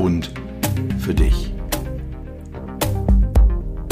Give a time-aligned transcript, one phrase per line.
[0.00, 0.32] und
[0.98, 1.52] für dich.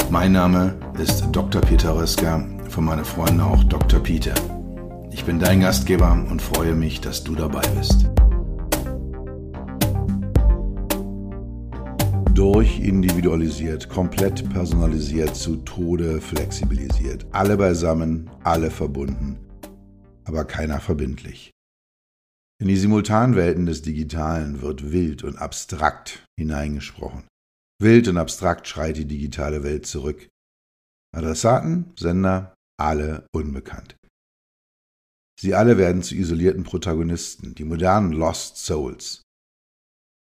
[0.09, 1.61] Mein Name ist Dr.
[1.61, 3.99] Peter Röska, von meinen Freunden auch Dr.
[3.99, 4.33] Peter.
[5.11, 8.09] Ich bin dein Gastgeber und freue mich, dass du dabei bist.
[12.33, 17.27] Durchindividualisiert, komplett personalisiert, zu Tode flexibilisiert.
[17.31, 19.37] Alle beisammen, alle verbunden,
[20.23, 21.51] aber keiner verbindlich.
[22.61, 27.23] In die Simultanwelten des Digitalen wird wild und abstrakt hineingesprochen.
[27.81, 30.27] Wild und abstrakt schreit die digitale Welt zurück.
[31.15, 33.95] Adressaten, Sender, alle unbekannt.
[35.39, 39.21] Sie alle werden zu isolierten Protagonisten, die modernen Lost Souls.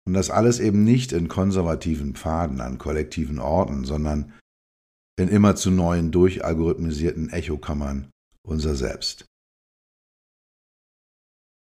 [0.05, 4.33] Und das alles eben nicht in konservativen Pfaden an kollektiven Orten, sondern
[5.19, 8.11] in immer zu neuen durchalgorithmisierten Echokammern
[8.43, 9.25] unser Selbst.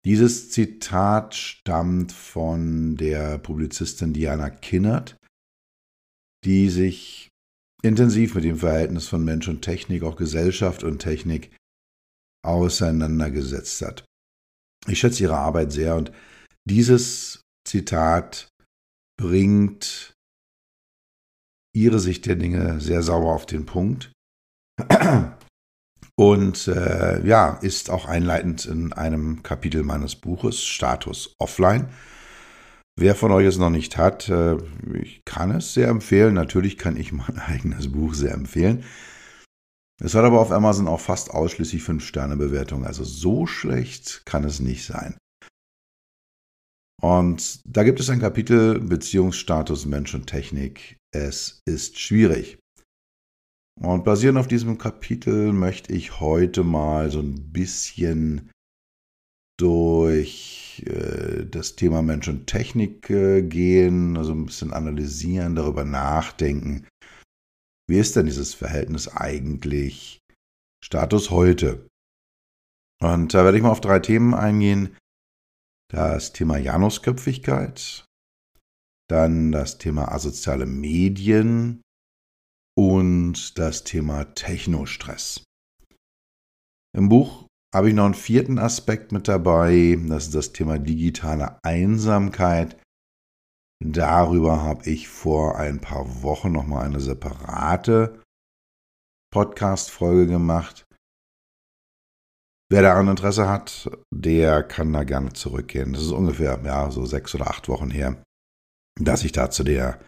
[0.03, 5.17] Dieses Zitat stammt von der Publizistin Diana Kinnert,
[6.43, 7.29] die sich
[7.83, 11.55] intensiv mit dem Verhältnis von Mensch und Technik, auch Gesellschaft und Technik,
[12.43, 14.05] auseinandergesetzt hat.
[14.87, 16.11] Ich schätze ihre Arbeit sehr und
[16.67, 18.49] dieses Zitat
[19.19, 20.13] bringt
[21.75, 24.11] ihre Sicht der Dinge sehr sauber auf den Punkt.
[26.15, 31.89] Und äh, ja, ist auch einleitend in einem Kapitel meines Buches Status Offline.
[32.99, 34.57] Wer von euch es noch nicht hat, äh,
[34.93, 36.33] ich kann es sehr empfehlen.
[36.33, 38.83] Natürlich kann ich mein eigenes Buch sehr empfehlen.
[40.03, 42.85] Es hat aber auf Amazon auch fast ausschließlich 5-Sterne-Bewertungen.
[42.85, 45.15] Also so schlecht kann es nicht sein.
[47.01, 50.97] Und da gibt es ein Kapitel Beziehungsstatus Mensch und Technik.
[51.11, 52.60] Es ist schwierig.
[53.81, 58.51] Und basierend auf diesem Kapitel möchte ich heute mal so ein bisschen
[59.57, 66.87] durch äh, das Thema Mensch und Technik äh, gehen, also ein bisschen analysieren, darüber nachdenken.
[67.89, 70.19] Wie ist denn dieses Verhältnis eigentlich
[70.83, 71.87] Status heute?
[73.01, 74.95] Und da werde ich mal auf drei Themen eingehen.
[75.91, 78.05] Das Thema Janusköpfigkeit,
[79.09, 81.81] dann das Thema asoziale Medien
[82.77, 85.43] und das Thema Technostress.
[86.97, 91.59] Im Buch habe ich noch einen vierten Aspekt mit dabei, das ist das Thema digitale
[91.63, 92.81] Einsamkeit.
[93.83, 98.21] Darüber habe ich vor ein paar Wochen nochmal eine separate
[99.33, 100.85] Podcast-Folge gemacht.
[102.69, 105.93] Wer daran Interesse hat, der kann da gerne zurückgehen.
[105.93, 108.21] Das ist ungefähr ja, so sechs oder acht Wochen her,
[108.99, 109.99] dass ich da zu der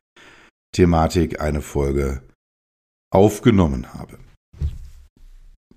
[0.74, 2.22] Thematik eine Folge
[3.14, 4.18] aufgenommen habe.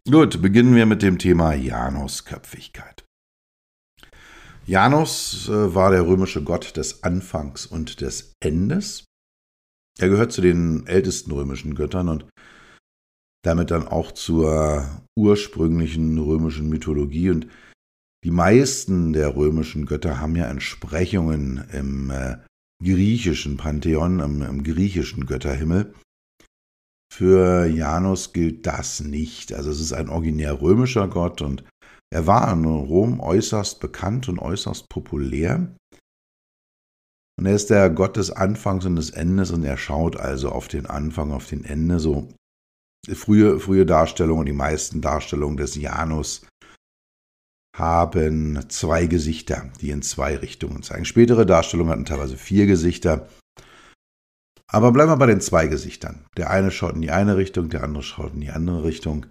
[0.09, 3.05] Gut, beginnen wir mit dem Thema Janusköpfigkeit.
[4.67, 9.05] Janus äh, war der römische Gott des Anfangs und des Endes.
[9.99, 12.27] Er gehört zu den ältesten römischen Göttern und
[13.45, 17.31] damit dann auch zur ursprünglichen römischen Mythologie.
[17.31, 17.47] Und
[18.25, 22.39] die meisten der römischen Götter haben ja Entsprechungen im äh,
[22.83, 25.95] griechischen Pantheon, im, im griechischen Götterhimmel.
[27.17, 29.55] Für Janus gilt das nicht.
[29.55, 31.65] Also es ist ein originär römischer Gott und
[32.13, 35.75] er war in Rom äußerst bekannt und äußerst populär.
[37.39, 40.69] Und er ist der Gott des Anfangs und des Endes und er schaut also auf
[40.69, 42.01] den Anfang, auf den Ende.
[42.01, 42.29] So
[43.11, 46.47] frühe, frühe Darstellungen, die meisten Darstellungen des Janus
[47.75, 51.07] haben zwei Gesichter, die in zwei Richtungen zeigen.
[51.07, 53.27] Spätere Darstellungen hatten teilweise vier Gesichter.
[54.69, 56.27] Aber bleiben wir bei den zwei Gesichtern.
[56.37, 59.27] Der eine schaut in die eine Richtung, der andere schaut in die andere Richtung.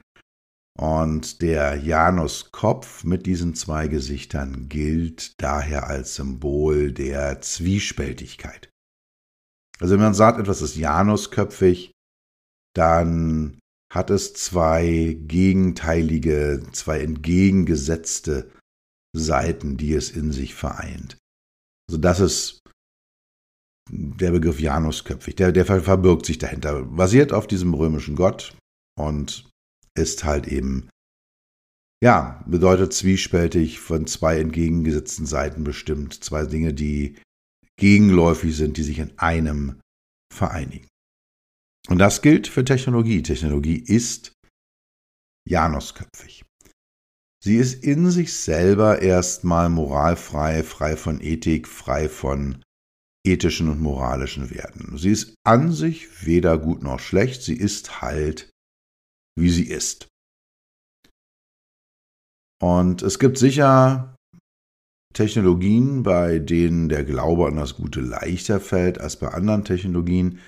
[0.77, 8.69] Und der Januskopf mit diesen zwei Gesichtern gilt daher als Symbol der Zwiespältigkeit.
[9.79, 11.91] Also wenn man sagt, etwas ist Janusköpfig,
[12.73, 13.59] dann
[13.93, 18.51] hat es zwei gegenteilige, zwei entgegengesetzte
[19.15, 21.17] Seiten, die es in sich vereint.
[21.89, 22.61] Also das ist
[23.89, 28.57] der Begriff Janusköpfig, der, der verbirgt sich dahinter, basiert auf diesem römischen Gott
[28.97, 29.49] und
[29.97, 30.89] ist halt eben,
[32.03, 37.17] ja, bedeutet zwiespältig von zwei entgegengesetzten Seiten bestimmt, zwei Dinge, die
[37.77, 39.79] gegenläufig sind, die sich in einem
[40.33, 40.87] vereinigen.
[41.87, 43.21] Und das gilt für Technologie.
[43.21, 44.33] Technologie ist
[45.47, 46.43] Janusköpfig.
[47.43, 52.63] Sie ist in sich selber erstmal moralfrei, frei von Ethik, frei von
[53.25, 54.97] ethischen und moralischen Werten.
[54.97, 58.49] Sie ist an sich weder gut noch schlecht, sie ist halt,
[59.37, 60.07] wie sie ist.
[62.61, 64.15] Und es gibt sicher
[65.13, 70.39] Technologien, bei denen der Glaube an das Gute leichter fällt als bei anderen Technologien.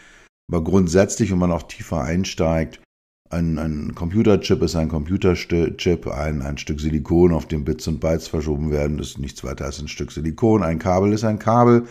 [0.49, 2.81] Aber grundsätzlich, wenn man auch tiefer einsteigt,
[3.29, 8.29] ein, ein Computerchip ist ein Computerchip, ein, ein Stück Silikon, auf dem Bits und Bytes
[8.29, 10.63] verschoben werden, ist nichts weiter als ein Stück Silikon.
[10.63, 11.87] Ein Kabel ist ein Kabel.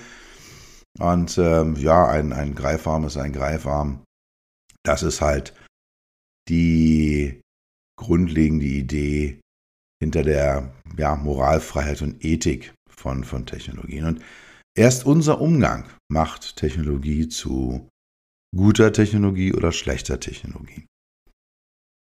[0.99, 4.03] Und ähm, ja, ein, ein Greifarm ist ein Greifarm.
[4.83, 5.55] Das ist halt
[6.49, 7.41] die
[7.99, 9.41] grundlegende Idee
[10.01, 14.07] hinter der ja, Moralfreiheit und Ethik von, von Technologien.
[14.07, 14.23] Und
[14.77, 17.89] erst unser Umgang macht Technologie zu
[18.55, 20.87] guter Technologie oder schlechter Technologie.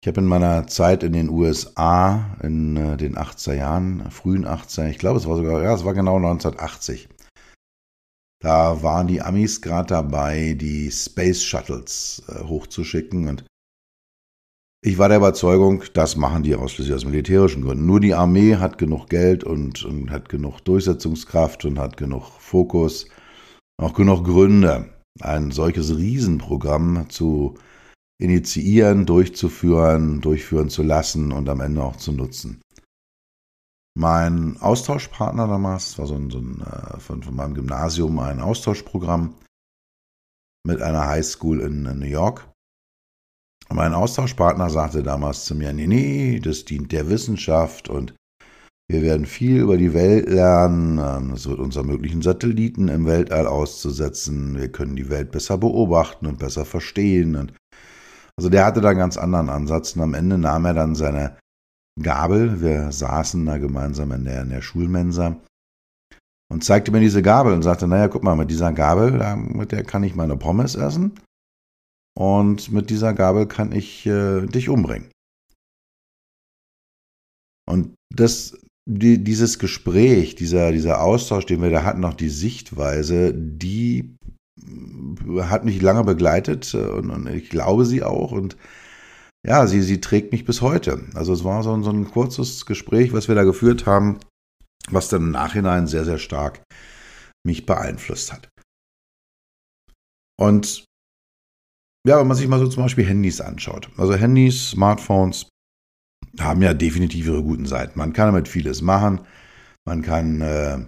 [0.02, 4.88] Ich habe in meiner Zeit in den USA in äh, den 80er Jahren, frühen 80er,
[4.88, 7.08] ich glaube es war sogar, ja, es war genau 1980.
[8.42, 13.44] Da waren die Amis gerade dabei, die Space Shuttles äh, hochzuschicken und
[14.82, 17.84] ich war der Überzeugung, das machen die ausschließlich aus militärischen Gründen.
[17.84, 23.06] Nur die Armee hat genug Geld und, und hat genug Durchsetzungskraft und hat genug Fokus,
[23.76, 24.88] auch genug Gründe,
[25.20, 27.58] ein solches Riesenprogramm zu
[28.18, 32.62] initiieren, durchzuführen, durchführen zu lassen und am Ende auch zu nutzen.
[33.96, 39.34] Mein Austauschpartner damals war so ein, so ein äh, von, von, meinem Gymnasium ein Austauschprogramm
[40.66, 42.48] mit einer Highschool in, in New York.
[43.70, 48.14] mein Austauschpartner sagte damals zu mir, nee, nee, das dient der Wissenschaft und
[48.90, 50.98] wir werden viel über die Welt lernen.
[50.98, 54.58] Ähm, es wird uns ermöglichen, Satelliten im Weltall auszusetzen.
[54.58, 57.36] Wir können die Welt besser beobachten und besser verstehen.
[57.36, 57.52] Und
[58.36, 61.38] also der hatte da einen ganz anderen Ansatz und am Ende nahm er dann seine
[62.02, 65.36] Gabel, wir saßen da gemeinsam in der, in der Schulmensa
[66.50, 69.84] und zeigte mir diese Gabel und sagte, naja, guck mal, mit dieser Gabel, mit der
[69.84, 71.12] kann ich meine Pommes essen
[72.18, 75.10] und mit dieser Gabel kann ich äh, dich umbringen.
[77.68, 78.58] Und das,
[78.88, 84.16] die, dieses Gespräch, dieser, dieser Austausch, den wir da hatten, auch die Sichtweise, die
[85.40, 88.56] hat mich lange begleitet und, und, ich glaube sie auch und
[89.46, 91.04] ja, sie, sie trägt mich bis heute.
[91.14, 94.18] Also es war so, so ein kurzes Gespräch, was wir da geführt haben,
[94.90, 96.62] was dann im Nachhinein sehr, sehr stark
[97.46, 98.48] mich beeinflusst hat.
[100.38, 100.84] Und
[102.06, 103.90] ja, wenn man sich mal so zum Beispiel Handys anschaut.
[103.96, 105.48] Also Handys, Smartphones
[106.38, 107.98] haben ja definitiv ihre guten Seiten.
[107.98, 109.20] Man kann damit vieles machen.
[109.86, 110.78] Man kann äh,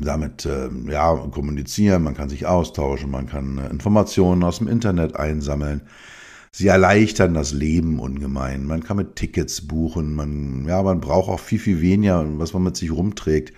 [0.00, 5.16] damit äh, ja, kommunizieren, man kann sich austauschen, man kann äh, Informationen aus dem Internet
[5.16, 5.82] einsammeln.
[6.52, 8.64] Sie erleichtern das Leben ungemein.
[8.64, 12.62] Man kann mit Tickets buchen, man, ja, man braucht auch viel, viel weniger, was man
[12.62, 13.52] mit sich rumträgt.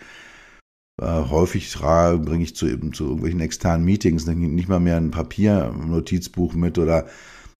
[1.00, 6.54] Äh, häufig bringe ich zu, eben, zu irgendwelchen externen Meetings nicht mal mehr ein Papier-Notizbuch
[6.54, 7.06] mit oder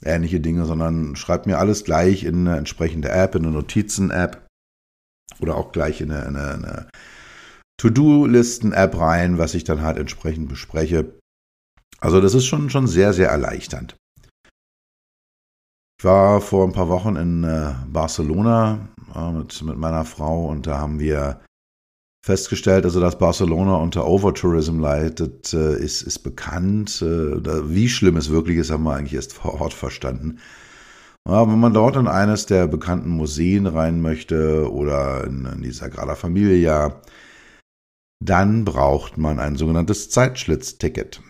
[0.05, 4.47] ähnliche Dinge, sondern schreibe mir alles gleich in eine entsprechende App, in eine Notizen-App
[5.41, 6.89] oder auch gleich in eine, in eine, eine
[7.79, 11.19] To-Do-Listen-App rein, was ich dann halt entsprechend bespreche.
[11.99, 13.97] Also das ist schon, schon sehr, sehr erleichternd.
[16.01, 18.89] Ich war vor ein paar Wochen in äh, Barcelona
[19.35, 21.43] mit, mit meiner Frau und da haben wir
[22.25, 27.03] festgestellt, also dass Barcelona unter Overtourism leidet, äh, ist, ist bekannt.
[27.03, 30.39] Äh, wie schlimm es wirklich ist, haben wir eigentlich erst vor Ort verstanden.
[31.29, 35.71] Ja, wenn man dort in eines der bekannten Museen rein möchte oder in, in die
[35.71, 37.03] Sagrada Familia,
[38.25, 41.21] dann braucht man ein sogenanntes Zeitschlitzticket.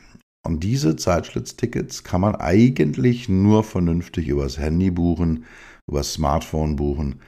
[0.46, 5.44] Und diese Zeitschlitztickets kann man eigentlich nur vernünftig übers Handy buchen,
[5.86, 7.20] übers Smartphone buchen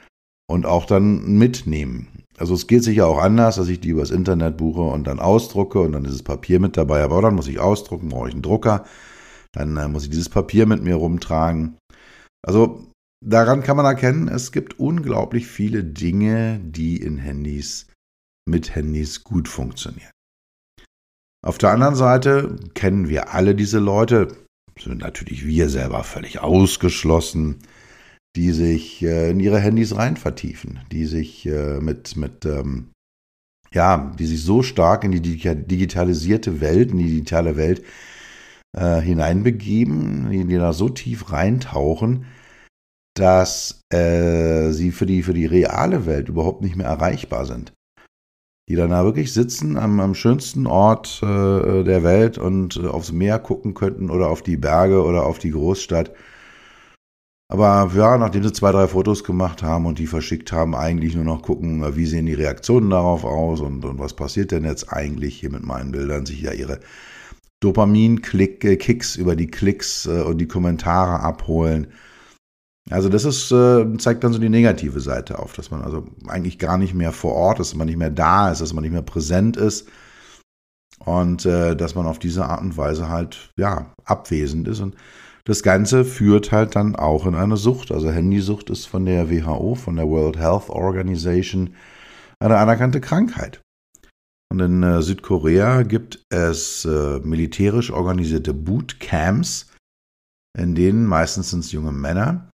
[0.48, 2.08] und auch dann mitnehmen.
[2.38, 5.80] Also es geht sicher auch anders, dass ich die übers Internet buche und dann ausdrucke
[5.80, 7.02] und dann ist das Papier mit dabei.
[7.02, 8.84] Aber dann muss ich ausdrucken, brauche ich einen Drucker.
[9.52, 11.76] Dann äh, muss ich dieses Papier mit mir rumtragen.
[12.42, 12.86] Also
[13.24, 17.86] daran kann man erkennen, es gibt unglaublich viele Dinge, die in Handys
[18.48, 20.10] mit Handys gut funktionieren.
[21.44, 24.28] Auf der anderen Seite kennen wir alle diese Leute,
[24.78, 27.58] sind natürlich wir selber völlig ausgeschlossen,
[28.36, 32.92] die sich äh, in ihre Handys rein vertiefen, die sich äh, mit, mit ähm,
[33.74, 37.82] ja, die sich so stark in die digitalisierte Welt, in die digitale Welt
[38.76, 42.26] äh, hineinbegeben, die, die da so tief reintauchen,
[43.14, 47.72] dass äh, sie für die, für die reale Welt überhaupt nicht mehr erreichbar sind.
[48.68, 53.12] Die dann da wirklich sitzen am, am schönsten Ort äh, der Welt und äh, aufs
[53.12, 56.12] Meer gucken könnten oder auf die Berge oder auf die Großstadt.
[57.48, 61.24] Aber ja, nachdem sie zwei, drei Fotos gemacht haben und die verschickt haben, eigentlich nur
[61.24, 65.38] noch gucken, wie sehen die Reaktionen darauf aus und, und was passiert denn jetzt eigentlich
[65.38, 66.80] hier mit meinen Bildern, sich ja ihre
[67.60, 71.88] Dopamin-Kicks über die Klicks äh, und die Kommentare abholen.
[72.90, 76.58] Also das ist, äh, zeigt dann so die negative Seite auf, dass man also eigentlich
[76.58, 78.92] gar nicht mehr vor Ort ist, dass man nicht mehr da ist, dass man nicht
[78.92, 79.88] mehr präsent ist
[81.04, 84.96] und äh, dass man auf diese Art und Weise halt ja abwesend ist und
[85.44, 87.90] das Ganze führt halt dann auch in eine Sucht.
[87.90, 91.74] Also Handysucht ist von der WHO, von der World Health Organization
[92.38, 93.60] eine anerkannte Krankheit.
[94.52, 99.66] Und in äh, Südkorea gibt es äh, militärisch organisierte Bootcamps,
[100.56, 102.50] in denen meistens sind es junge Männer,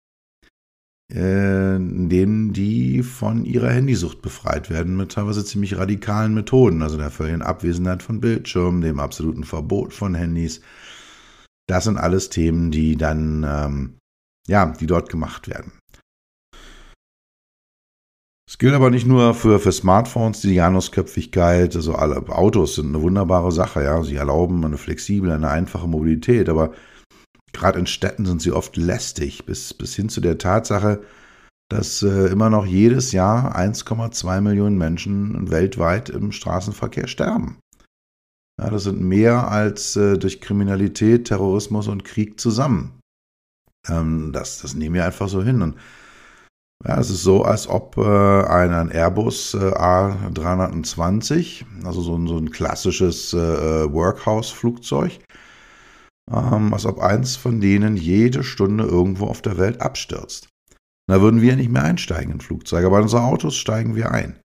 [1.07, 7.11] in denen die von ihrer Handysucht befreit werden mit teilweise ziemlich radikalen Methoden, also der
[7.11, 10.61] völligen Abwesenheit von Bildschirmen, dem absoluten Verbot von Handys.
[11.67, 13.97] Das sind alles Themen, die dann, ähm,
[14.47, 15.73] ja, die dort gemacht werden.
[18.47, 23.01] Es gilt aber nicht nur für, für Smartphones, die Janusköpfigkeit, also alle Autos sind eine
[23.01, 24.01] wunderbare Sache, ja.
[24.03, 26.71] Sie erlauben eine flexible, eine einfache Mobilität, aber
[27.55, 31.01] Gerade in Städten sind sie oft lästig, bis, bis hin zu der Tatsache,
[31.69, 37.57] dass äh, immer noch jedes Jahr 1,2 Millionen Menschen weltweit im Straßenverkehr sterben.
[38.59, 42.99] Ja, das sind mehr als äh, durch Kriminalität, Terrorismus und Krieg zusammen.
[43.87, 45.61] Ähm, das, das nehmen wir einfach so hin.
[45.61, 45.77] Und
[46.85, 52.27] ja, es ist so, als ob äh, ein, ein Airbus äh, A320, also so ein,
[52.27, 55.19] so ein klassisches äh, äh, Workhouse-Flugzeug,
[56.31, 60.49] ähm, als ob eins von denen jede Stunde irgendwo auf der Welt abstürzt.
[61.07, 64.39] Da würden wir nicht mehr einsteigen in Flugzeuge, aber in unsere Autos steigen wir ein.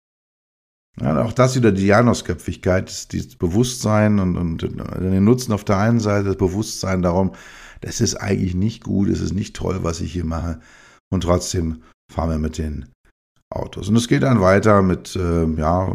[0.99, 6.00] Ja, auch das wieder die Janusköpfigkeit, das Bewusstsein und, und den Nutzen auf der einen
[6.00, 7.33] Seite, das Bewusstsein darum,
[7.83, 10.61] das ist eigentlich nicht gut, es ist nicht toll, was ich hier mache.
[11.11, 12.87] Und trotzdem fahren wir mit den
[13.59, 13.89] Autos.
[13.89, 15.95] Und es geht dann weiter mit äh, ja,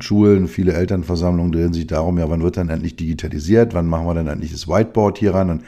[0.00, 4.14] Schulen, viele Elternversammlungen drehen sich darum, ja, wann wird dann endlich digitalisiert, wann machen wir
[4.14, 5.64] denn endlich das Whiteboard hier ran und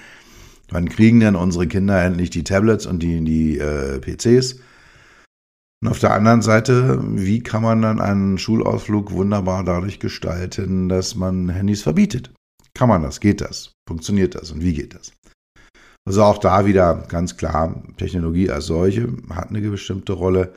[0.71, 4.61] wann kriegen denn unsere Kinder endlich die Tablets und die, die äh, PCs.
[5.83, 11.15] Und auf der anderen Seite, wie kann man dann einen Schulausflug wunderbar dadurch gestalten, dass
[11.15, 12.33] man Handys verbietet?
[12.75, 13.21] Kann man das?
[13.21, 13.73] Geht das?
[13.87, 14.51] Funktioniert das?
[14.51, 15.13] Und wie geht das?
[16.07, 20.53] Also auch da wieder ganz klar, Technologie als solche hat eine bestimmte Rolle.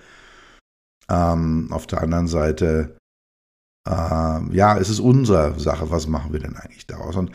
[1.10, 2.98] Ähm, auf der anderen Seite,
[3.88, 7.16] äh, ja, es ist unsere Sache, was machen wir denn eigentlich daraus?
[7.16, 7.32] Und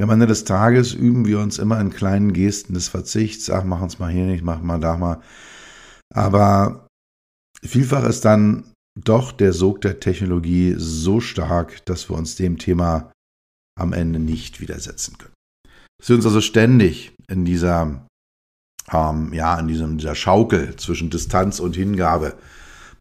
[0.00, 3.50] am Ende des Tages üben wir uns immer in kleinen Gesten des Verzichts.
[3.50, 5.20] Ach, machen es mal hier nicht, machen mal da mal.
[6.14, 6.86] Aber
[7.62, 13.12] vielfach ist dann doch der Sog der Technologie so stark, dass wir uns dem Thema
[13.78, 15.34] am Ende nicht widersetzen können.
[15.98, 18.06] Dass wir uns also ständig in dieser,
[18.90, 22.36] ähm, ja, in diesem, dieser Schaukel zwischen Distanz und Hingabe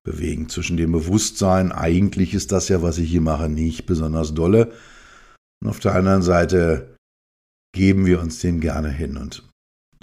[0.03, 4.74] bewegen zwischen dem Bewusstsein, eigentlich ist das ja, was ich hier mache, nicht besonders dolle.
[5.62, 6.96] Und auf der anderen Seite
[7.74, 9.17] geben wir uns dem gerne hin.
[9.17, 9.48] Und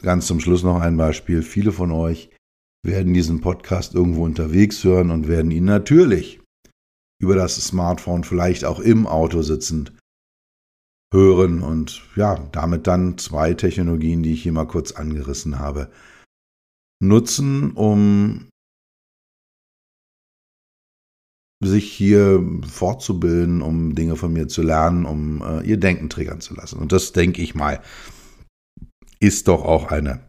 [0.01, 1.43] ganz zum Schluss noch ein Beispiel.
[1.43, 2.31] Viele von euch
[2.85, 6.41] werden diesen Podcast irgendwo unterwegs hören und werden ihn natürlich
[7.21, 9.93] über das Smartphone vielleicht auch im Auto sitzend
[11.13, 15.91] hören und ja, damit dann zwei Technologien, die ich hier mal kurz angerissen habe,
[17.03, 18.49] nutzen, um
[21.63, 26.55] sich hier fortzubilden, um Dinge von mir zu lernen, um äh, ihr Denken triggern zu
[26.55, 26.79] lassen.
[26.79, 27.83] Und das, denke ich mal,
[29.21, 30.21] ist doch auch eine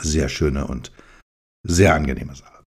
[0.00, 0.92] sehr schöne und
[1.66, 2.64] sehr angenehme Sache.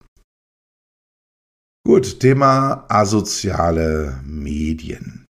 [1.86, 5.26] Gut, Thema asoziale Medien.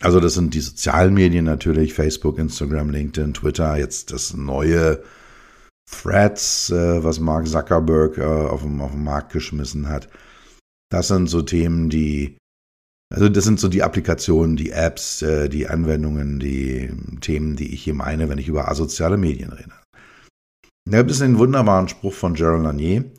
[0.00, 5.02] Also das sind die sozialen Medien natürlich, Facebook, Instagram, LinkedIn, Twitter, jetzt das neue
[5.90, 10.08] Threads, äh, was Mark Zuckerberg äh, auf, auf den Markt geschmissen hat.
[10.92, 12.36] Das sind so Themen, die,
[13.10, 16.90] also das sind so die Applikationen, die Apps, äh, die Anwendungen, die
[17.22, 19.72] Themen, die ich hier meine, wenn ich über asoziale Medien rede.
[20.84, 23.10] Da gibt es einen wunderbaren Spruch von Gerald Lanier,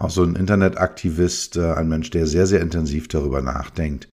[0.00, 4.08] auch so ein Internetaktivist, äh, ein Mensch, der sehr, sehr intensiv darüber nachdenkt,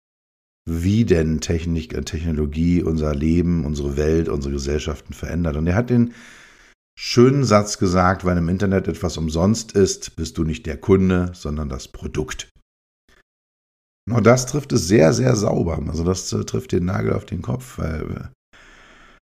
[0.67, 5.55] wie denn Technik, äh, Technologie unser Leben, unsere Welt, unsere Gesellschaften verändert.
[5.55, 6.15] Und er hat den
[6.97, 11.69] schönen Satz gesagt, wenn im Internet etwas umsonst ist, bist du nicht der Kunde, sondern
[11.69, 12.50] das Produkt.
[14.09, 15.81] Und das trifft es sehr, sehr sauber.
[15.87, 18.57] Also das äh, trifft den Nagel auf den Kopf, weil äh,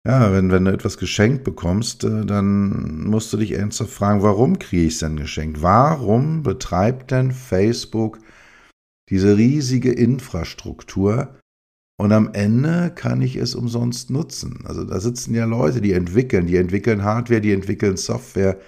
[0.07, 4.59] ja, wenn, wenn du etwas geschenkt bekommst, äh, dann musst du dich ernsthaft fragen, warum
[4.59, 5.61] kriege ich es denn geschenkt?
[5.61, 8.19] Warum betreibt denn Facebook
[9.09, 11.37] diese riesige Infrastruktur
[11.99, 14.63] und am Ende kann ich es umsonst nutzen.
[14.65, 18.59] Also da sitzen ja Leute, die entwickeln, die entwickeln Hardware, die entwickeln Software,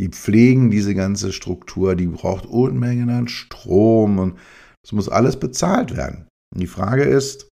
[0.00, 4.38] die pflegen diese ganze Struktur, die braucht Unmengen an Strom und
[4.86, 6.28] es muss alles bezahlt werden.
[6.54, 7.48] Und die Frage ist,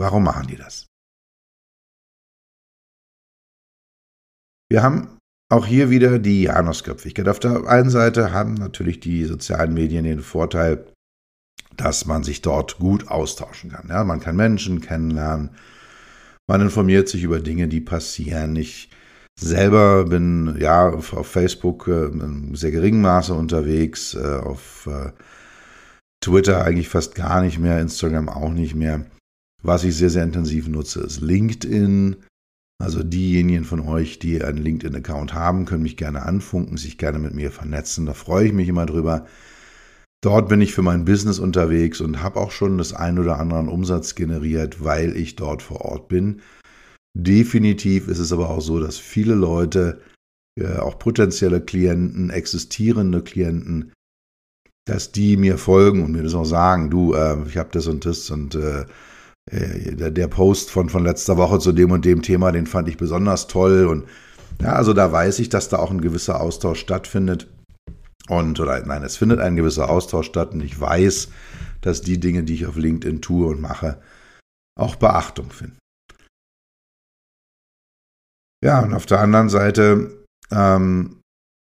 [0.00, 0.86] warum machen die das?
[4.68, 5.16] Wir haben
[5.48, 7.28] auch hier wieder die Janusköpfigkeit.
[7.28, 10.92] Auf der einen Seite haben natürlich die sozialen Medien den Vorteil,
[11.76, 13.86] dass man sich dort gut austauschen kann.
[13.88, 15.50] Ja, man kann Menschen kennenlernen,
[16.48, 18.56] man informiert sich über Dinge, die passieren.
[18.56, 18.90] Ich
[19.38, 25.12] selber bin ja auf, Facebook äh, in sehr geringem Maße unterwegs, äh, auf äh,
[26.22, 29.06] Twitter eigentlich fast gar nicht mehr, Instagram auch nicht mehr.
[29.62, 32.16] Was ich sehr, sehr intensiv nutze, ist LinkedIn.
[32.78, 37.34] Also diejenigen von euch, die einen LinkedIn-Account haben, können mich gerne anfunken, sich gerne mit
[37.34, 38.06] mir vernetzen.
[38.06, 39.26] Da freue ich mich immer drüber.
[40.22, 43.70] Dort bin ich für mein Business unterwegs und habe auch schon das ein oder andere
[43.70, 46.42] Umsatz generiert, weil ich dort vor Ort bin.
[47.16, 50.00] Definitiv ist es aber auch so, dass viele Leute,
[50.58, 53.92] äh, auch potenzielle Klienten, existierende Klienten,
[54.86, 58.06] dass die mir folgen und mir das auch sagen, du, äh, ich habe das und
[58.06, 58.86] das und äh,
[59.50, 62.88] äh, der, der, Post von, von letzter Woche zu dem und dem Thema, den fand
[62.88, 64.04] ich besonders toll und
[64.60, 67.48] ja, also da weiß ich, dass da auch ein gewisser Austausch stattfindet.
[68.28, 71.28] Und, oder nein, es findet ein gewisser Austausch statt und ich weiß,
[71.82, 74.00] dass die Dinge, die ich auf LinkedIn tue und mache,
[74.80, 75.78] auch Beachtung finden.
[78.64, 81.20] Ja, und auf der anderen Seite ähm,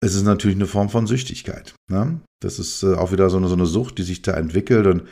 [0.05, 1.75] ist es natürlich eine Form von Süchtigkeit.
[1.91, 2.21] Ne?
[2.41, 5.05] Das ist äh, auch wieder so eine, so eine Sucht, die sich da entwickelt und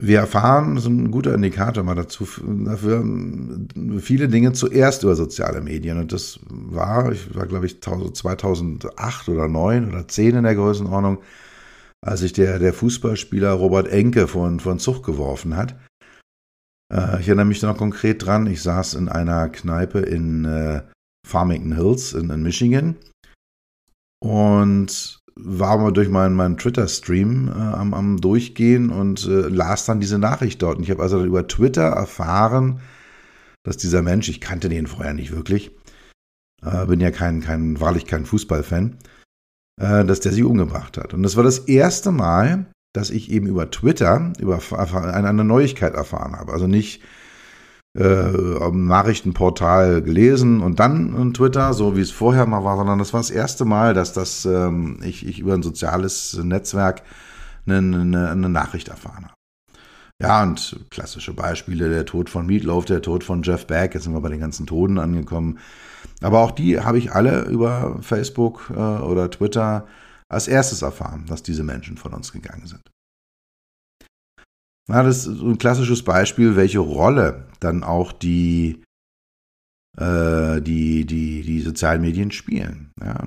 [0.00, 2.24] wir erfahren, das ist ein guter Indikator mal dazu,
[2.64, 3.04] dafür
[4.00, 5.98] viele Dinge zuerst über soziale Medien.
[5.98, 11.18] Und das war, ich war glaube ich 2008 oder 2009 oder 10 in der Größenordnung,
[12.00, 15.74] als sich der, der Fußballspieler Robert Enke von, von Zug geworfen hat.
[16.92, 20.82] Äh, ich erinnere mich noch konkret dran, ich saß in einer Kneipe in äh,
[21.26, 22.94] Farmington Hills in, in Michigan
[24.20, 30.00] und war mal durch meinen, meinen Twitter-Stream äh, am, am Durchgehen und äh, las dann
[30.00, 30.78] diese Nachricht dort.
[30.78, 32.80] Und ich habe also über Twitter erfahren,
[33.62, 35.70] dass dieser Mensch, ich kannte den vorher nicht wirklich,
[36.62, 38.98] äh, bin ja kein, kein, wahrlich kein Fußballfan,
[39.80, 41.14] äh, dass der sich umgebracht hat.
[41.14, 45.94] Und das war das erste Mal, dass ich eben über Twitter über eine, eine Neuigkeit
[45.94, 46.52] erfahren habe.
[46.52, 47.02] Also nicht
[47.96, 53.12] äh, Nachrichtenportal gelesen und dann in Twitter, so wie es vorher mal war, sondern das
[53.12, 57.02] war das erste Mal, dass das ähm, ich, ich über ein soziales Netzwerk
[57.66, 59.34] eine, eine, eine Nachricht erfahren habe.
[60.20, 64.14] Ja, und klassische Beispiele, der Tod von Meatloaf, der Tod von Jeff Beck, jetzt sind
[64.14, 65.58] wir bei den ganzen Toten angekommen.
[66.20, 69.86] Aber auch die habe ich alle über Facebook äh, oder Twitter
[70.28, 72.82] als erstes erfahren, dass diese Menschen von uns gegangen sind.
[74.88, 78.82] Ja, das ist ein klassisches Beispiel, welche Rolle dann auch die,
[79.98, 82.90] äh, die, die, die sozialen Medien spielen.
[83.02, 83.22] Ja,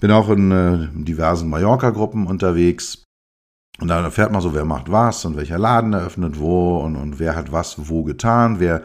[0.00, 3.04] bin auch in äh, diversen Mallorca-Gruppen unterwegs.
[3.78, 7.18] Und da erfährt man so, wer macht was und welcher Laden eröffnet wo und, und
[7.18, 8.82] wer hat was wo getan, wer,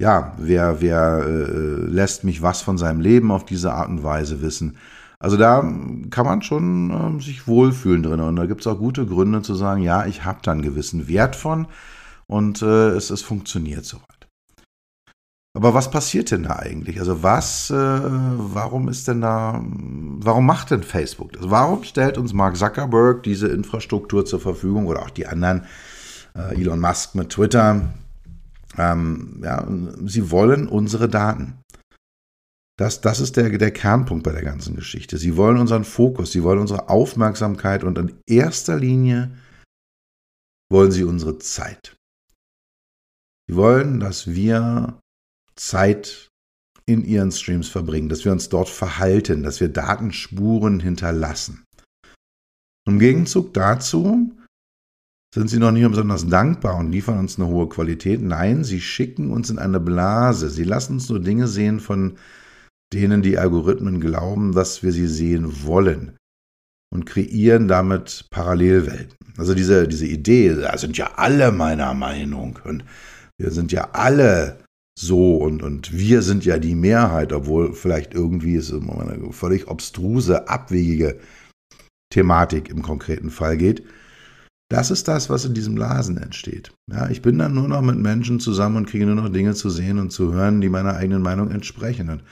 [0.00, 4.40] ja, wer, wer äh, lässt mich was von seinem Leben auf diese Art und Weise
[4.40, 4.78] wissen.
[5.18, 5.62] Also da
[6.10, 8.20] kann man schon äh, sich wohlfühlen drin.
[8.20, 11.08] Und da gibt es auch gute Gründe zu sagen, ja, ich habe da einen gewissen
[11.08, 11.66] Wert von
[12.26, 14.16] und äh, es, es funktioniert soweit.
[15.56, 16.98] Aber was passiert denn da eigentlich?
[17.00, 21.48] Also was, äh, warum ist denn da, warum macht denn Facebook das?
[21.48, 25.64] Warum stellt uns Mark Zuckerberg diese Infrastruktur zur Verfügung oder auch die anderen,
[26.34, 27.88] äh, Elon Musk mit Twitter?
[28.76, 29.66] Ähm, ja,
[30.04, 31.54] sie wollen unsere Daten.
[32.78, 35.16] Das, das ist der, der Kernpunkt bei der ganzen Geschichte.
[35.16, 39.36] Sie wollen unseren Fokus, sie wollen unsere Aufmerksamkeit und in erster Linie
[40.70, 41.96] wollen sie unsere Zeit.
[43.48, 45.00] Sie wollen, dass wir
[45.54, 46.28] Zeit
[46.84, 51.64] in ihren Streams verbringen, dass wir uns dort verhalten, dass wir Datenspuren hinterlassen.
[52.86, 54.32] Im Gegenzug dazu
[55.34, 58.22] sind sie noch nicht besonders dankbar und liefern uns eine hohe Qualität.
[58.22, 60.50] Nein, sie schicken uns in eine Blase.
[60.50, 62.16] Sie lassen uns nur Dinge sehen, von
[62.92, 66.16] denen die Algorithmen glauben, dass wir sie sehen wollen
[66.92, 69.16] und kreieren damit Parallelwelten.
[69.36, 72.84] Also diese, diese Idee, da sind ja alle meiner Meinung und
[73.38, 74.58] wir sind ja alle
[74.98, 79.68] so und, und wir sind ja die Mehrheit, obwohl vielleicht irgendwie es um eine völlig
[79.68, 81.20] obstruse, abwegige
[82.10, 83.84] Thematik im konkreten Fall geht.
[84.70, 86.72] Das ist das, was in diesem Blasen entsteht.
[86.90, 89.70] Ja, ich bin dann nur noch mit Menschen zusammen und kriege nur noch Dinge zu
[89.70, 92.08] sehen und zu hören, die meiner eigenen Meinung entsprechen.
[92.08, 92.22] Und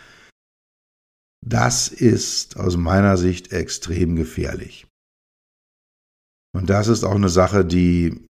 [1.47, 4.87] das ist aus meiner Sicht extrem gefährlich.
[6.57, 8.25] Und das ist auch eine Sache, die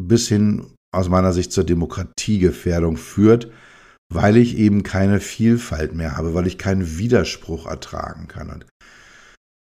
[0.00, 3.50] bis hin aus meiner Sicht zur Demokratiegefährdung führt,
[4.12, 8.50] weil ich eben keine Vielfalt mehr habe, weil ich keinen Widerspruch ertragen kann.
[8.50, 8.66] Und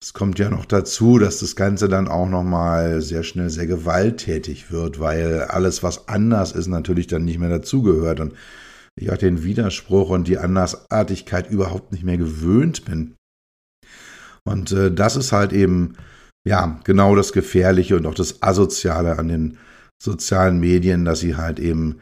[0.03, 4.70] es kommt ja noch dazu, dass das Ganze dann auch nochmal sehr schnell sehr gewalttätig
[4.70, 8.20] wird, weil alles, was anders ist, natürlich dann nicht mehr dazugehört.
[8.20, 8.35] Und
[9.01, 13.17] ich auch den Widerspruch und die Andersartigkeit überhaupt nicht mehr gewöhnt bin.
[14.45, 15.97] Und äh, das ist halt eben,
[16.47, 19.59] ja, genau das Gefährliche und auch das Asoziale an den
[20.03, 22.01] sozialen Medien, dass sie halt eben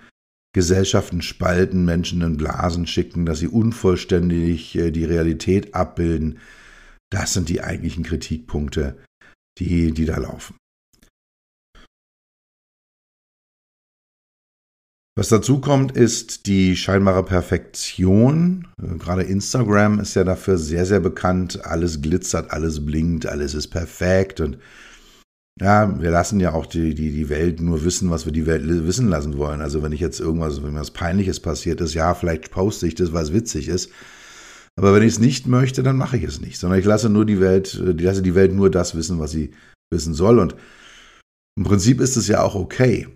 [0.55, 6.39] Gesellschaften spalten, Menschen in Blasen schicken, dass sie unvollständig äh, die Realität abbilden.
[7.11, 8.99] Das sind die eigentlichen Kritikpunkte,
[9.59, 10.57] die, die da laufen.
[15.19, 18.69] Was dazu kommt, ist die scheinbare Perfektion.
[19.01, 21.65] Gerade Instagram ist ja dafür sehr, sehr bekannt.
[21.65, 24.41] Alles glitzert, alles blinkt, alles ist perfekt.
[24.41, 24.59] Und
[25.61, 28.63] ja, wir lassen ja auch die, die, die Welt nur wissen, was wir die Welt
[28.65, 29.61] wissen lassen wollen.
[29.61, 33.13] Also wenn ich jetzt irgendwas, wenn was Peinliches passiert ist, ja, vielleicht poste ich das,
[33.13, 33.91] weil es witzig ist.
[34.77, 36.61] Aber wenn ich es nicht möchte, dann mache ich es nicht.
[36.61, 39.51] Sondern ich lasse nur die Welt, ich lasse die Welt nur das wissen, was sie
[39.91, 40.39] wissen soll.
[40.39, 40.55] Und
[41.57, 43.09] im Prinzip ist es ja auch okay.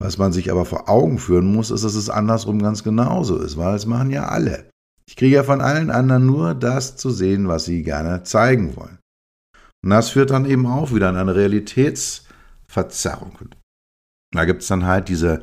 [0.00, 3.56] Was man sich aber vor Augen führen muss, ist, dass es andersrum ganz genauso ist,
[3.56, 4.70] weil es machen ja alle.
[5.08, 8.98] Ich kriege ja von allen anderen nur das zu sehen, was sie gerne zeigen wollen.
[9.82, 13.38] Und das führt dann eben auch wieder an eine Realitätsverzerrung.
[14.32, 15.42] Da gibt es dann halt diese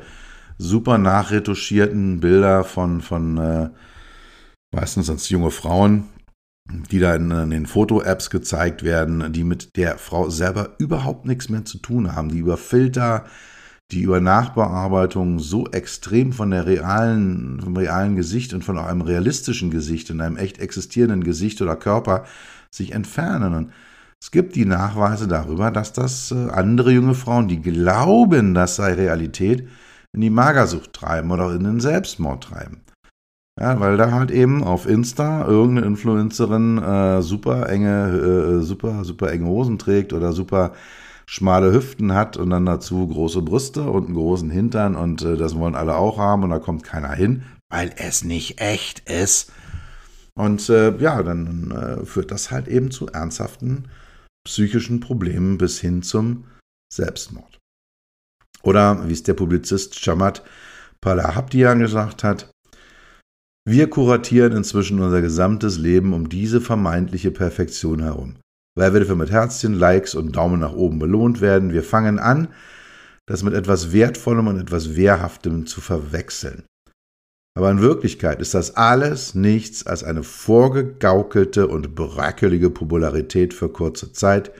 [0.58, 3.70] super nachretuschierten Bilder von, von äh,
[4.74, 6.04] meistens als junge Frauen,
[6.90, 11.48] die da in, in den Foto-Apps gezeigt werden, die mit der Frau selber überhaupt nichts
[11.48, 13.26] mehr zu tun haben, die über Filter,
[13.92, 19.70] die über Nachbearbeitung so extrem von der realen, vom realen Gesicht und von einem realistischen
[19.70, 22.24] Gesicht und einem echt existierenden Gesicht oder Körper
[22.70, 23.54] sich entfernen.
[23.54, 23.72] Und
[24.20, 28.94] es gibt die Nachweise darüber, dass das äh, andere junge Frauen, die glauben, das sei
[28.94, 29.68] Realität,
[30.12, 32.80] in die Magersucht treiben oder in den Selbstmord treiben.
[33.58, 39.30] Ja, weil da halt eben auf Insta irgendeine Influencerin äh, super enge, äh, super, super
[39.30, 40.72] enge Hosen trägt oder super
[41.28, 45.56] schmale Hüften hat und dann dazu große Brüste und einen großen Hintern und äh, das
[45.56, 49.52] wollen alle auch haben und da kommt keiner hin, weil es nicht echt ist.
[50.34, 53.88] Und äh, ja, dann äh, führt das halt eben zu ernsthaften
[54.46, 56.44] psychischen Problemen bis hin zum
[56.92, 57.58] Selbstmord.
[58.62, 60.44] Oder wie es der Publizist Shamat
[61.00, 62.50] Palahabdian gesagt hat,
[63.68, 68.36] wir kuratieren inzwischen unser gesamtes Leben um diese vermeintliche Perfektion herum
[68.76, 71.72] weil wir dafür mit Herzchen, Likes und Daumen nach oben belohnt werden.
[71.72, 72.48] Wir fangen an,
[73.26, 76.64] das mit etwas Wertvollem und etwas Wehrhaftem zu verwechseln.
[77.56, 84.12] Aber in Wirklichkeit ist das alles nichts als eine vorgegaukelte und bröckelige Popularität für kurze
[84.12, 84.52] Zeit,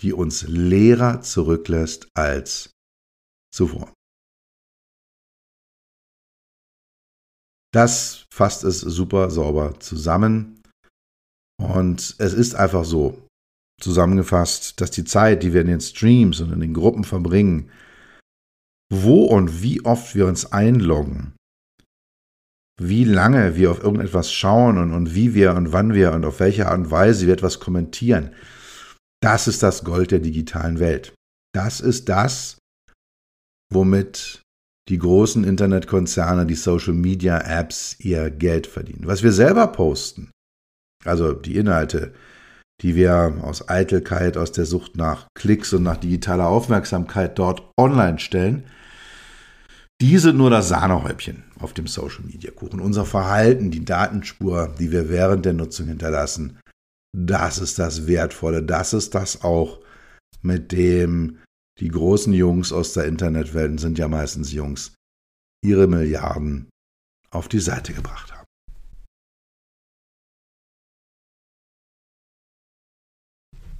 [0.00, 2.70] die uns leerer zurücklässt als
[3.54, 3.92] zuvor.
[7.72, 10.62] Das fasst es super sauber zusammen.
[11.62, 13.28] Und es ist einfach so,
[13.80, 17.70] zusammengefasst, dass die Zeit, die wir in den Streams und in den Gruppen verbringen,
[18.92, 21.34] wo und wie oft wir uns einloggen,
[22.80, 26.40] wie lange wir auf irgendetwas schauen und, und wie wir und wann wir und auf
[26.40, 28.30] welche Art und Weise wir etwas kommentieren,
[29.22, 31.12] das ist das Gold der digitalen Welt.
[31.54, 32.58] Das ist das,
[33.72, 34.42] womit
[34.88, 39.06] die großen Internetkonzerne, die Social-Media-Apps ihr Geld verdienen.
[39.06, 40.30] Was wir selber posten,
[41.04, 42.12] also die Inhalte,
[42.82, 48.18] die wir aus Eitelkeit, aus der Sucht nach Klicks und nach digitaler Aufmerksamkeit dort online
[48.18, 48.64] stellen,
[50.00, 52.80] die sind nur das Sahnehäubchen auf dem Social Media Kuchen.
[52.80, 56.58] Unser Verhalten, die Datenspur, die wir während der Nutzung hinterlassen,
[57.12, 58.62] das ist das Wertvolle.
[58.62, 59.80] Das ist das auch,
[60.40, 61.38] mit dem
[61.80, 64.94] die großen Jungs aus der Internetwelt sind ja meistens Jungs,
[65.62, 66.68] ihre Milliarden
[67.30, 68.39] auf die Seite gebracht haben.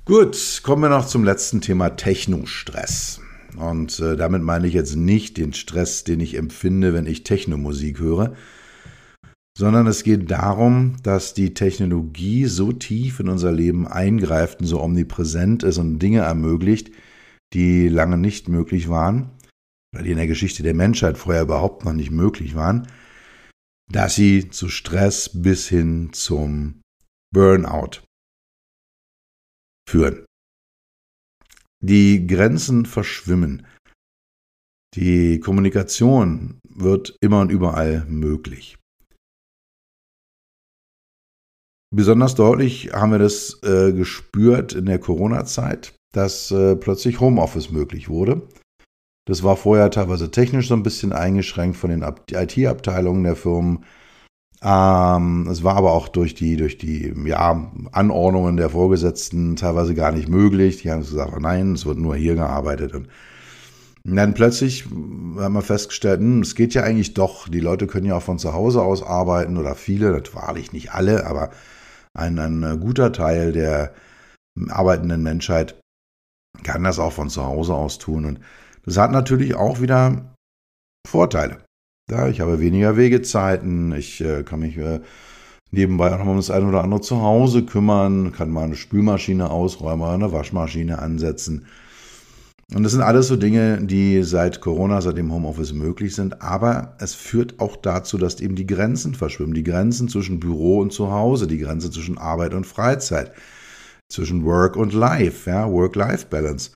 [0.07, 3.21] Gut, kommen wir noch zum letzten Thema Technostress.
[3.57, 7.99] Und äh, damit meine ich jetzt nicht den Stress, den ich empfinde, wenn ich Technomusik
[7.99, 8.35] höre,
[9.57, 14.81] sondern es geht darum, dass die Technologie so tief in unser Leben eingreift und so
[14.81, 16.91] omnipräsent ist und Dinge ermöglicht,
[17.53, 19.31] die lange nicht möglich waren,
[19.95, 22.87] oder die in der Geschichte der Menschheit vorher überhaupt noch nicht möglich waren,
[23.93, 26.81] dass sie zu Stress bis hin zum
[27.35, 28.01] Burnout
[29.91, 30.25] führen.
[31.83, 33.67] Die Grenzen verschwimmen.
[34.95, 38.77] Die Kommunikation wird immer und überall möglich.
[41.93, 45.95] Besonders deutlich haben wir das äh, gespürt in der Corona-Zeit.
[46.13, 48.43] dass äh, plötzlich Homeoffice möglich wurde.
[49.29, 53.85] Das war vorher teilweise technisch so ein bisschen eingeschränkt von den IT-Abteilungen der Firmen.
[54.63, 60.13] Ähm, es war aber auch durch die, durch die ja, Anordnungen der Vorgesetzten teilweise gar
[60.13, 60.83] nicht möglich.
[60.83, 62.95] Die haben gesagt, oh nein, es wird nur hier gearbeitet.
[62.95, 63.09] Und
[64.05, 67.49] dann plötzlich haben wir festgestellt, hm, es geht ja eigentlich doch.
[67.49, 70.93] Die Leute können ja auch von zu Hause aus arbeiten oder viele, das wahrlich nicht
[70.93, 71.51] alle, aber
[72.15, 73.95] ein, ein guter Teil der
[74.69, 75.81] arbeitenden Menschheit
[76.65, 78.25] kann das auch von zu Hause aus tun.
[78.25, 78.41] Und
[78.85, 80.35] das hat natürlich auch wieder
[81.07, 81.59] Vorteile.
[82.11, 85.01] Ja, ich habe weniger Wegezeiten, ich äh, kann mich äh,
[85.71, 89.49] nebenbei auch noch um das eine oder andere zu Hause kümmern, kann mal eine Spülmaschine
[89.49, 91.67] ausräumen oder eine Waschmaschine ansetzen.
[92.75, 96.41] Und das sind alles so Dinge, die seit Corona, seit dem Homeoffice möglich sind.
[96.41, 99.55] Aber es führt auch dazu, dass eben die Grenzen verschwimmen.
[99.55, 103.33] Die Grenzen zwischen Büro und Zuhause, die Grenze zwischen Arbeit und Freizeit,
[104.09, 106.71] zwischen Work und Life, ja, Work-Life-Balance.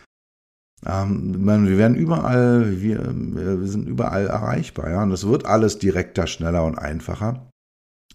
[0.87, 5.03] Ähm, wir werden überall, wir, wir sind überall erreichbar, ja.
[5.03, 7.49] Und es wird alles direkter, schneller und einfacher.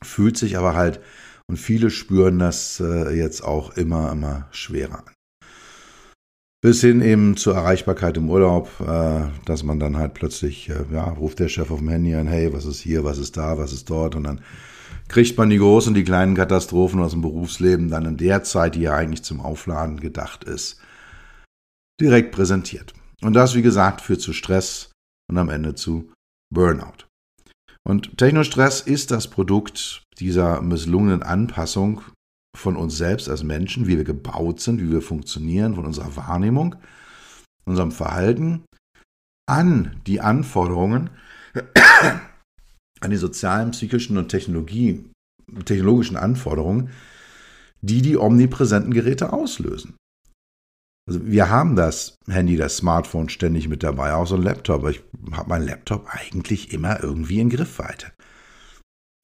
[0.04, 1.02] Fühlt sich aber halt,
[1.48, 5.14] und viele spüren das äh, jetzt auch immer, immer schwerer an.
[6.62, 11.06] Bis hin eben zur Erreichbarkeit im Urlaub, äh, dass man dann halt plötzlich, äh, ja,
[11.06, 13.72] ruft der Chef auf dem Handy an, hey, was ist hier, was ist da, was
[13.72, 14.42] ist dort und dann
[15.08, 18.76] kriegt man die großen und die kleinen Katastrophen aus dem Berufsleben dann in der Zeit,
[18.76, 20.80] die ja eigentlich zum Aufladen gedacht ist,
[22.00, 22.94] direkt präsentiert.
[23.22, 24.92] Und das, wie gesagt, führt zu Stress
[25.30, 26.12] und am Ende zu
[26.54, 27.06] Burnout.
[27.88, 32.02] Und Technostress ist das Produkt dieser misslungenen Anpassung
[32.58, 36.76] von uns selbst als Menschen, wie wir gebaut sind, wie wir funktionieren, von unserer Wahrnehmung,
[37.66, 38.64] unserem Verhalten
[39.48, 41.10] an die Anforderungen,
[43.00, 46.90] an die sozialen, psychischen und technologischen Anforderungen,
[47.82, 49.96] die die omnipräsenten Geräte auslösen.
[51.10, 54.88] Also wir haben das Handy, das Smartphone ständig mit dabei, auch so ein Laptop.
[54.88, 58.12] Ich habe meinen Laptop eigentlich immer irgendwie in Griffweite.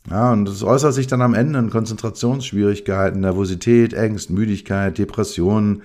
[0.09, 5.83] Ja, und es äußert sich dann am Ende in Konzentrationsschwierigkeiten, Nervosität, Ängsten, Müdigkeit, Depressionen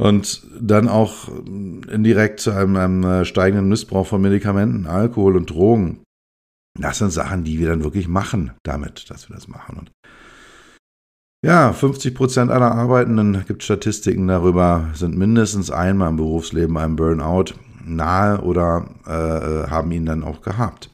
[0.00, 6.02] und dann auch indirekt zu einem, einem äh, steigenden Missbrauch von Medikamenten, Alkohol und Drogen.
[6.80, 9.76] Das sind Sachen, die wir dann wirklich machen damit, dass wir das machen.
[9.76, 9.92] Und
[11.44, 17.54] ja, 50 Prozent aller Arbeitenden, gibt Statistiken darüber, sind mindestens einmal im Berufsleben einem Burnout
[17.84, 20.90] nahe oder äh, haben ihn dann auch gehabt.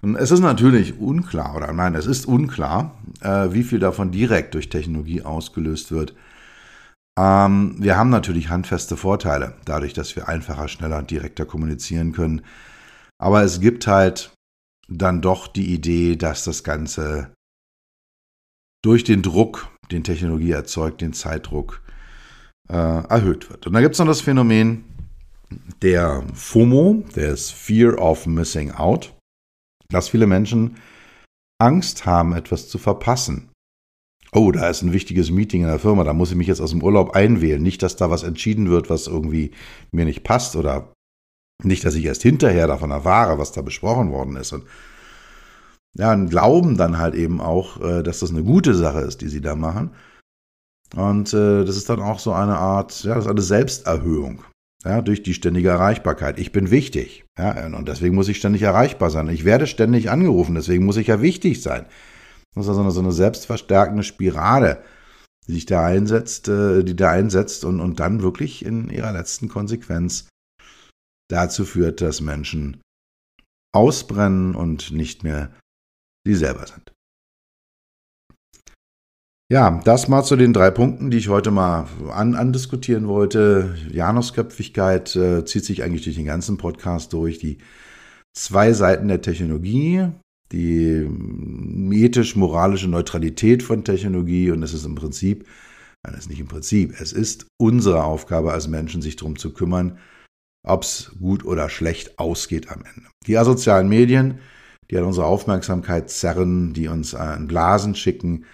[0.00, 4.54] Und es ist natürlich unklar, oder nein, es ist unklar, äh, wie viel davon direkt
[4.54, 6.14] durch Technologie ausgelöst wird.
[7.18, 12.42] Ähm, wir haben natürlich handfeste Vorteile, dadurch, dass wir einfacher, schneller und direkter kommunizieren können.
[13.18, 14.32] Aber es gibt halt
[14.88, 17.32] dann doch die Idee, dass das Ganze
[18.84, 21.82] durch den Druck, den Technologie erzeugt, den Zeitdruck,
[22.68, 23.66] äh, erhöht wird.
[23.66, 24.84] Und da gibt es noch das Phänomen
[25.82, 29.14] der FOMO, der ist Fear of Missing Out
[29.90, 30.76] dass viele Menschen
[31.60, 33.50] Angst haben, etwas zu verpassen.
[34.32, 36.70] Oh, da ist ein wichtiges Meeting in der Firma, da muss ich mich jetzt aus
[36.70, 37.62] dem Urlaub einwählen.
[37.62, 39.52] Nicht, dass da was entschieden wird, was irgendwie
[39.90, 40.92] mir nicht passt oder
[41.64, 44.52] nicht, dass ich erst hinterher davon erfahre, was da besprochen worden ist.
[44.52, 44.64] Und
[45.96, 49.28] ja, und glauben dann halt eben auch, äh, dass das eine gute Sache ist, die
[49.28, 49.90] sie da machen.
[50.96, 54.42] Und äh, das ist dann auch so eine Art, ja, das ist eine Selbsterhöhung
[54.84, 56.38] ja, durch die ständige Erreichbarkeit.
[56.38, 59.28] Ich bin wichtig, ja, und deswegen muss ich ständig erreichbar sein.
[59.28, 61.86] Ich werde ständig angerufen, deswegen muss ich ja wichtig sein.
[62.54, 64.82] Das ist also eine, so eine selbstverstärkende Spirale,
[65.46, 69.48] die sich da einsetzt, äh, die da einsetzt und, und dann wirklich in ihrer letzten
[69.48, 70.28] Konsequenz
[71.28, 72.80] dazu führt, dass Menschen
[73.74, 75.50] ausbrennen und nicht mehr
[76.26, 76.92] sie selber sind.
[79.50, 83.74] Ja, das mal zu den drei Punkten, die ich heute mal an, andiskutieren wollte.
[83.90, 87.38] Janusköpfigkeit äh, zieht sich eigentlich durch den ganzen Podcast durch.
[87.38, 87.56] Die
[88.36, 90.10] zwei Seiten der Technologie,
[90.52, 91.06] die
[91.92, 95.46] ethisch-moralische Neutralität von Technologie und es ist im Prinzip,
[96.04, 99.54] nein, es ist nicht im Prinzip, es ist unsere Aufgabe als Menschen, sich darum zu
[99.54, 99.98] kümmern,
[100.66, 103.08] ob es gut oder schlecht ausgeht am Ende.
[103.26, 104.40] Die asozialen Medien,
[104.90, 108.44] die an unsere Aufmerksamkeit zerren, die uns an Blasen schicken,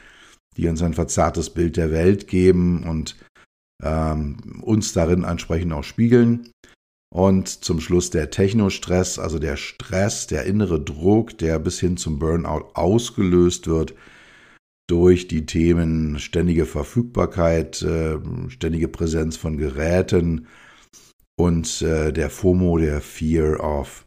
[0.57, 3.17] die uns ein verzerrtes Bild der Welt geben und
[3.83, 6.51] ähm, uns darin entsprechend auch spiegeln.
[7.13, 12.19] Und zum Schluss der Technostress, also der Stress, der innere Druck, der bis hin zum
[12.19, 13.95] Burnout ausgelöst wird
[14.89, 18.19] durch die Themen ständige Verfügbarkeit, äh,
[18.49, 20.49] ständige Präsenz von Geräten
[21.37, 24.05] und äh, der FOMO, der Fear of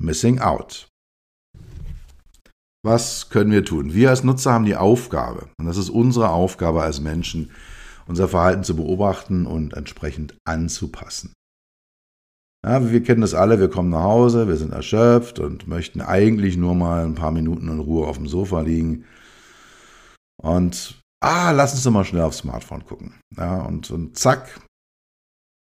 [0.00, 0.88] Missing Out.
[2.82, 3.92] Was können wir tun?
[3.92, 7.50] Wir als Nutzer haben die Aufgabe, und das ist unsere Aufgabe als Menschen,
[8.06, 11.32] unser Verhalten zu beobachten und entsprechend anzupassen.
[12.64, 16.56] Ja, wir kennen das alle, wir kommen nach Hause, wir sind erschöpft und möchten eigentlich
[16.56, 19.04] nur mal ein paar Minuten in Ruhe auf dem Sofa liegen.
[20.42, 23.14] Und, ah, lass uns doch mal schnell aufs Smartphone gucken.
[23.36, 24.60] Ja, und, und zack,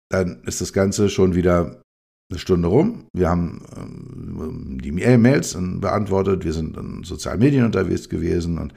[0.09, 1.80] dann ist das Ganze schon wieder
[2.31, 3.05] eine Stunde rum.
[3.13, 8.73] Wir haben ähm, die Mails beantwortet, wir sind in sozialen Medien unterwegs gewesen und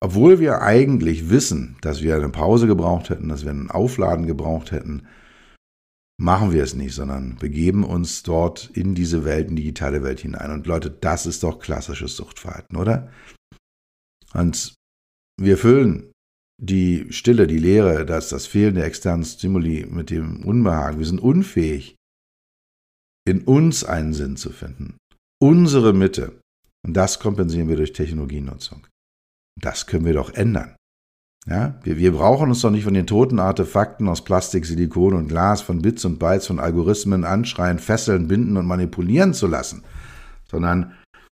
[0.00, 4.72] obwohl wir eigentlich wissen, dass wir eine Pause gebraucht hätten, dass wir ein Aufladen gebraucht
[4.72, 5.06] hätten,
[6.20, 10.20] machen wir es nicht, sondern begeben uns dort in diese Welt, in die digitale Welt
[10.20, 10.50] hinein.
[10.50, 13.10] Und Leute, das ist doch klassisches Suchtverhalten, oder?
[14.34, 14.74] Und
[15.40, 16.10] wir füllen
[16.60, 20.98] die Stille, die Leere, das, das Fehlen der externen Stimuli mit dem Unbehagen.
[20.98, 21.96] Wir sind unfähig,
[23.24, 24.96] in uns einen Sinn zu finden.
[25.40, 26.40] Unsere Mitte.
[26.84, 28.86] Und das kompensieren wir durch Technologienutzung.
[29.60, 30.76] Das können wir doch ändern.
[31.46, 35.28] Ja, wir, wir brauchen uns doch nicht von den toten Artefakten aus Plastik, Silikon und
[35.28, 39.82] Glas, von Bits und Bytes, von Algorithmen anschreien, fesseln, binden und manipulieren zu lassen,
[40.48, 40.92] sondern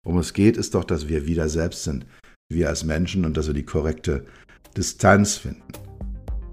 [0.04, 2.04] worum es geht, ist doch, dass wir wieder selbst sind,
[2.50, 4.26] wir als Menschen und dass wir die korrekte
[4.76, 5.62] Distanz finden.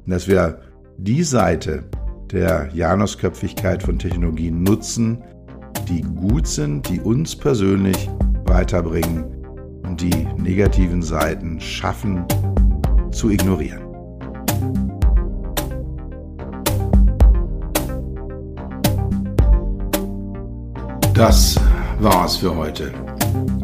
[0.06, 0.62] Und dass wir
[0.98, 1.89] die Seite
[2.32, 5.24] der Janusköpfigkeit von Technologien nutzen,
[5.88, 8.10] die gut sind, die uns persönlich
[8.46, 9.26] weiterbringen
[9.84, 12.26] und die negativen Seiten schaffen,
[13.12, 13.82] zu ignorieren.
[21.13, 21.60] Das
[22.00, 22.94] war's für heute.